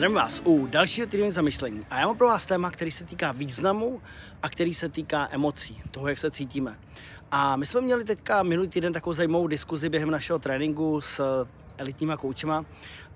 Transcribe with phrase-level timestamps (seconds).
[0.00, 1.86] Zdravím vás u dalšího týdenního zamyšlení.
[1.90, 4.02] A já mám pro vás téma, který se týká významu
[4.42, 6.78] a který se týká emocí, toho, jak se cítíme.
[7.30, 11.44] A my jsme měli teďka minulý týden takovou zajímavou diskuzi během našeho tréninku s
[11.78, 12.64] elitníma koučema.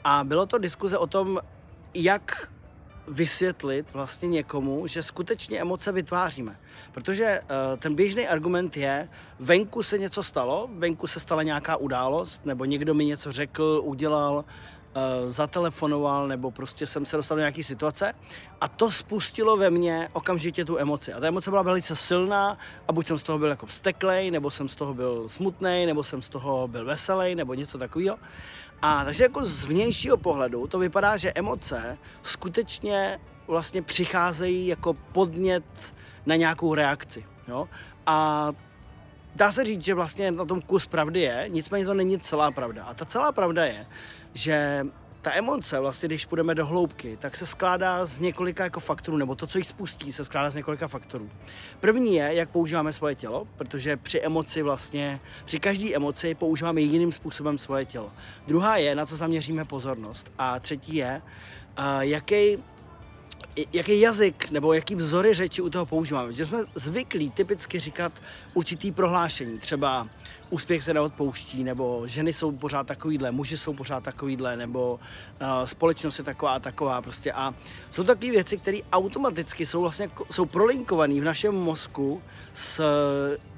[0.05, 1.41] A bylo to diskuze o tom,
[1.95, 2.53] jak
[3.09, 6.57] vysvětlit vlastně někomu, že skutečně emoce vytváříme.
[6.93, 9.09] Protože uh, ten běžný argument je,
[9.39, 14.45] venku se něco stalo, venku se stala nějaká událost, nebo někdo mi něco řekl, udělal,
[15.27, 18.15] zatelefonoval, nebo prostě jsem se dostal do nějaké situace
[18.61, 21.13] a to spustilo ve mně okamžitě tu emoci.
[21.13, 22.59] A ta emoce byla velice silná
[22.89, 26.03] a buď jsem z toho byl jako vzteklej, nebo jsem z toho byl smutný, nebo
[26.03, 28.17] jsem z toho byl veselý, nebo něco takového.
[28.83, 35.65] A takže jako z vnějšího pohledu to vypadá, že emoce skutečně vlastně přicházejí jako podnět
[36.27, 37.25] na nějakou reakci.
[37.49, 37.69] Jo?
[38.07, 38.49] A
[39.35, 42.85] dá se říct, že vlastně na tom kus pravdy je, nicméně to není celá pravda.
[42.85, 43.87] A ta celá pravda je,
[44.33, 44.87] že
[45.25, 49.35] ta emoce, vlastně, když půjdeme do hloubky, tak se skládá z několika jako faktorů, nebo
[49.35, 51.29] to, co jich spustí, se skládá z několika faktorů.
[51.81, 57.13] První je, jak používáme svoje tělo, protože při emoci vlastně, při každé emoci používáme jiným
[57.13, 58.13] způsobem svoje tělo.
[58.47, 60.33] Druhá je, na co zaměříme pozornost.
[60.39, 61.23] A třetí je,
[61.79, 62.59] uh, jaký
[63.73, 66.33] jaký jazyk nebo jaký vzory řeči u toho používáme.
[66.33, 68.13] Že jsme zvyklí typicky říkat
[68.55, 70.09] určitý prohlášení, třeba
[70.51, 76.19] úspěch se neodpouští, nebo ženy jsou pořád takovýhle, muži jsou pořád takovýhle, nebo uh, společnost
[76.19, 77.33] je taková a taková prostě.
[77.33, 77.55] A
[77.91, 82.23] jsou takové věci, které automaticky jsou vlastně jsou prolinkované v našem mozku
[82.55, 82.83] s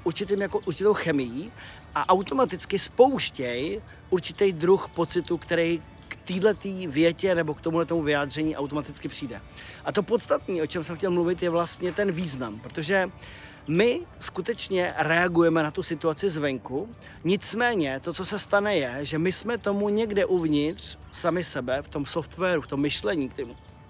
[0.05, 1.53] určitým, jako, určitou chemií
[1.95, 3.81] a automaticky spouštějí
[4.11, 5.83] určitý druh pocitu, který
[6.27, 9.41] této větě nebo k tomuhle tomu vyjádření automaticky přijde.
[9.85, 13.11] A to podstatné, o čem jsem chtěl mluvit, je vlastně ten význam, protože
[13.69, 16.89] my skutečně reagujeme na tu situaci zvenku,
[17.25, 21.89] nicméně to, co se stane, je, že my jsme tomu někde uvnitř sami sebe, v
[21.89, 23.29] tom softwaru, v tom myšlení,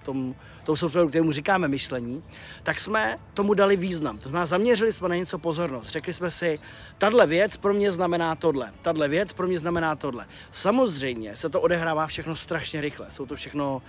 [0.06, 2.22] tom, tom softwaru, kterému říkáme myšlení,
[2.62, 4.18] tak jsme tomu dali význam.
[4.18, 5.88] To znamená, zaměřili jsme na něco pozornost.
[5.88, 6.58] Řekli jsme si,
[6.98, 10.26] tahle věc pro mě znamená tohle, tahle věc pro mě znamená tohle.
[10.50, 13.06] Samozřejmě se to odehrává všechno strašně rychle.
[13.10, 13.82] Jsou to všechno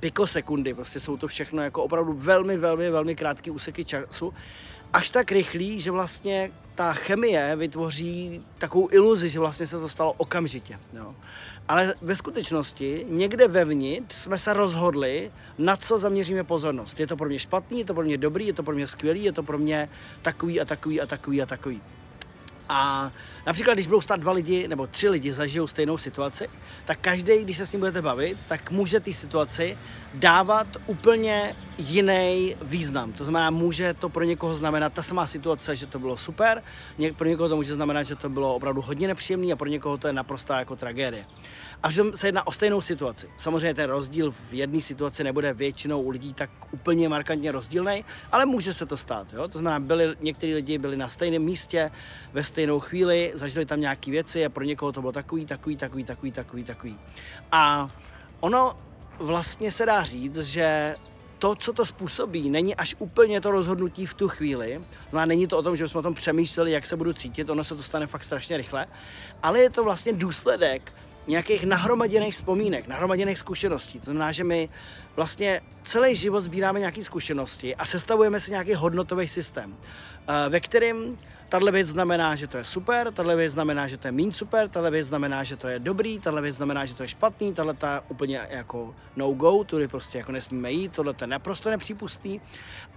[0.00, 4.34] pikosekundy, prostě jsou to všechno jako opravdu velmi, velmi, velmi krátké úseky času
[4.92, 10.12] až tak rychlý, že vlastně ta chemie vytvoří takovou iluzi, že vlastně se to stalo
[10.12, 10.78] okamžitě.
[10.92, 11.14] Jo.
[11.68, 17.00] Ale ve skutečnosti někde vevnitř jsme se rozhodli, na co zaměříme pozornost.
[17.00, 19.24] Je to pro mě špatný, je to pro mě dobrý, je to pro mě skvělý,
[19.24, 19.88] je to pro mě
[20.22, 21.80] takový a takový a takový a takový.
[22.68, 23.12] A
[23.46, 26.48] například, když budou stát dva lidi nebo tři lidi zažijou stejnou situaci,
[26.84, 29.78] tak každý, když se s ním budete bavit, tak může té situaci
[30.14, 33.12] dávat úplně jiný význam.
[33.12, 36.62] To znamená, může to pro někoho znamenat ta samá situace, že to bylo super,
[37.16, 40.06] pro někoho to může znamenat, že to bylo opravdu hodně nepříjemné a pro někoho to
[40.06, 41.24] je naprostá jako tragédie.
[41.82, 43.30] A že se jedná o stejnou situaci.
[43.38, 48.46] Samozřejmě ten rozdíl v jedné situaci nebude většinou u lidí tak úplně markantně rozdílný, ale
[48.46, 49.32] může se to stát.
[49.32, 49.48] Jo?
[49.48, 51.90] To znamená, byli, někteří lidi byli na stejném místě
[52.32, 56.04] ve stejnou chvíli, zažili tam nějaké věci a pro někoho to bylo takový, takový, takový,
[56.04, 56.98] takový, takový, takový.
[57.52, 57.90] A
[58.40, 58.74] ono
[59.18, 60.96] vlastně se dá říct, že
[61.38, 64.80] to, co to způsobí, není až úplně to rozhodnutí v tu chvíli.
[65.10, 67.64] Znamená, není to o tom, že jsme o tom přemýšleli, jak se budu cítit, ono
[67.64, 68.86] se to stane fakt strašně rychle,
[69.42, 70.92] ale je to vlastně důsledek
[71.26, 74.00] nějakých nahromaděných vzpomínek, nahromaděných zkušeností.
[74.00, 74.68] To znamená, že my
[75.16, 81.18] vlastně celý život sbíráme nějaké zkušenosti a sestavujeme si nějaký hodnotový systém, eh, ve kterém
[81.48, 84.68] tahle věc znamená, že to je super, tahle věc znamená, že to je méně super,
[84.68, 87.74] tahle věc znamená, že to je dobrý, tahle věc znamená, že to je špatný, tahle
[87.74, 92.40] ta úplně jako no go, tudy prostě jako nesmíme jít, tohle to je naprosto nepřípustný.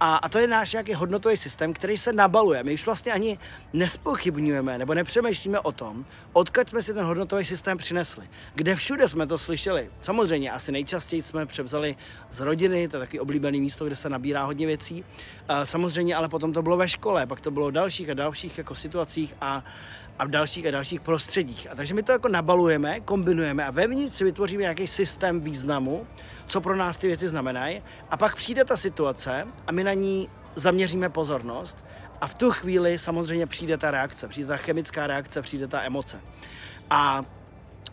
[0.00, 2.62] A, a to je náš nějaký hodnotový systém, který se nabaluje.
[2.62, 3.38] My už vlastně ani
[3.72, 8.28] nespochybňujeme nebo nepřemýšlíme o tom, odkud jsme si ten hodnotový systém přinesli.
[8.54, 9.90] Kde všude jsme to slyšeli.
[10.00, 11.96] Samozřejmě asi nejčastěji jsme převzali
[12.30, 15.04] z rodiny, to je taky oblíbené místo, kde se nabírá hodně věcí.
[15.64, 19.34] Samozřejmě ale potom to bylo ve škole, pak to bylo dalších a dalších jako situacích
[19.40, 19.64] a,
[20.18, 21.70] a v dalších a dalších prostředích.
[21.70, 26.06] A takže my to jako nabalujeme, kombinujeme a vevnitř si vytvoříme nějaký systém významu,
[26.46, 27.82] co pro nás ty věci znamenají.
[28.10, 31.84] A pak přijde ta situace a my na ní zaměříme pozornost
[32.20, 36.20] a v tu chvíli samozřejmě přijde ta reakce, přijde ta chemická reakce, přijde ta emoce.
[36.90, 37.24] A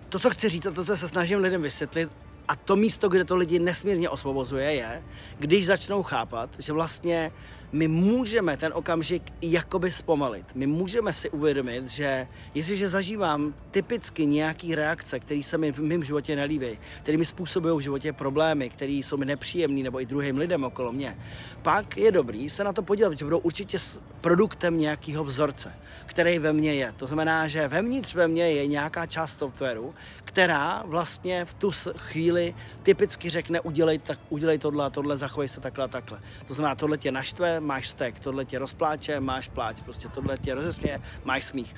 [0.10, 2.10] to, co chci říct a to, co se snažím lidem vysvětlit,
[2.50, 5.04] a to místo, kde to lidi nesmírně osvobozuje, je,
[5.40, 7.32] když začnou chápat, že vlastně
[7.72, 10.46] my můžeme ten okamžik jakoby zpomalit.
[10.56, 16.04] My můžeme si uvědomit, že jestliže zažívám typicky nějaký reakce, které se mi v mém
[16.04, 20.38] životě nelíbí, které mi způsobují v životě problémy, které jsou mi nepříjemné nebo i druhým
[20.38, 21.18] lidem okolo mě,
[21.62, 23.78] pak je dobrý se na to podívat, že budou určitě
[24.22, 25.74] produktem nějakého vzorce,
[26.06, 26.94] který ve mně je.
[26.98, 32.39] To znamená, že vevnitř ve mně je nějaká část softwaru, která vlastně v tu chvíli
[32.40, 36.20] chvíli typicky řekne udělej, tak, udělej tohle a tohle, zachovej se takhle a takhle.
[36.46, 40.56] To znamená, tohle tě naštve, máš stek, tohle tě rozpláče, máš pláč, prostě tohle tě
[40.56, 41.76] rozesměje, máš smích.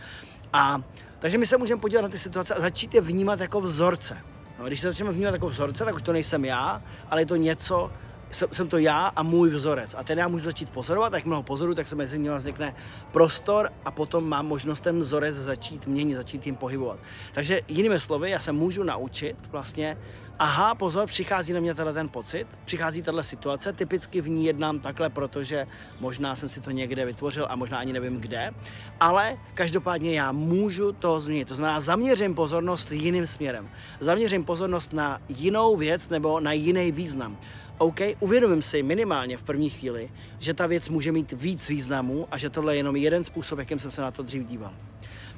[0.53, 0.81] A
[1.19, 4.17] takže my se můžeme podívat na ty situace a začít je vnímat jako vzorce.
[4.59, 7.35] No, když se začneme vnímat jako vzorce, tak už to nejsem já, ale je to
[7.35, 7.91] něco,
[8.31, 9.95] jsem, jsem to já a můj vzorec.
[9.97, 12.75] A ten já můžu začít pozorovat, jak mnoho pozoru, tak se mezi nimi vznikne
[13.11, 16.99] prostor a potom mám možnost ten vzorec začít měnit, začít tím pohybovat.
[17.33, 19.97] Takže jinými slovy, já se můžu naučit vlastně,
[20.39, 24.79] aha, pozor, přichází na mě tenhle ten pocit, přichází tahle situace, typicky v ní jednám
[24.79, 25.67] takhle, protože
[25.99, 28.51] možná jsem si to někde vytvořil a možná ani nevím kde,
[28.99, 31.47] ale každopádně já můžu to změnit.
[31.47, 33.69] To znamená, zaměřím pozornost jiným směrem.
[33.99, 37.37] Zaměřím pozornost na jinou věc nebo na jiný význam.
[37.81, 42.37] OK, uvědomím si minimálně v první chvíli, že ta věc může mít víc významů a
[42.37, 44.73] že tohle je jenom jeden způsob, jakým jsem se na to dřív díval.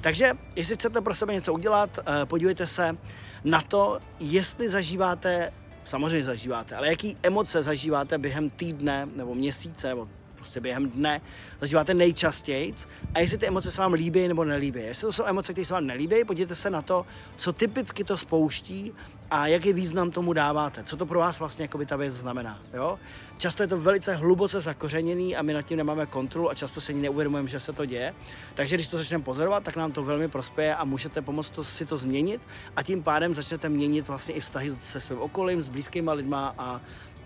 [0.00, 2.96] Takže, jestli chcete pro sebe něco udělat, eh, podívejte se
[3.44, 5.52] na to, jestli zažíváte,
[5.84, 10.08] samozřejmě zažíváte, ale jaký emoce zažíváte během týdne nebo měsíce nebo
[10.44, 11.20] prostě během dne
[11.60, 12.74] zažíváte nejčastěji
[13.14, 14.80] a jestli ty emoce se vám líbí nebo nelíbí.
[14.80, 17.06] Jestli to jsou emoce, které se vám nelíbí, podívejte se na to,
[17.36, 18.92] co typicky to spouští
[19.30, 22.60] a jaký význam tomu dáváte, co to pro vás vlastně jako by ta věc znamená.
[22.74, 22.98] Jo?
[23.38, 26.92] Často je to velice hluboce zakořeněný a my nad tím nemáme kontrolu a často se
[26.92, 28.14] ani neuvědomujeme, že se to děje.
[28.54, 31.86] Takže když to začneme pozorovat, tak nám to velmi prospěje a můžete pomoct to, si
[31.86, 32.40] to změnit
[32.76, 36.80] a tím pádem začnete měnit vlastně i vztahy se svým okolím, s blízkými lidma a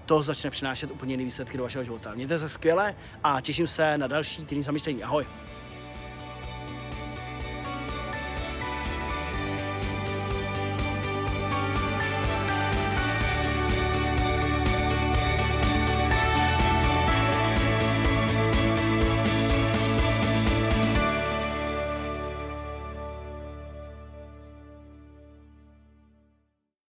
[0.09, 2.15] to začne přinášet úplně jiné výsledky do vašeho života.
[2.15, 2.95] Mějte se skvěle
[3.25, 5.03] a těším se na další týden zamýšlení.
[5.03, 5.27] Ahoj!